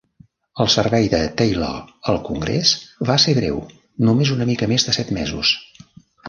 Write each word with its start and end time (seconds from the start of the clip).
El 0.63 0.69
servei 0.75 1.03
de 1.13 1.19
Taylor 1.41 1.91
al 2.13 2.17
Congrés 2.29 2.71
va 3.11 3.19
ser 3.25 3.37
breu, 3.41 3.61
només 4.09 4.33
una 4.37 4.49
mica 4.53 4.71
més 4.73 4.89
de 4.89 4.97
set 4.99 5.13
mesos. 5.21 5.55